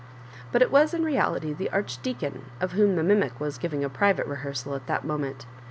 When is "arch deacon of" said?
1.69-2.71